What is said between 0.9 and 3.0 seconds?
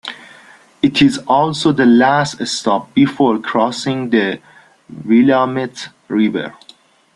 is also the last stop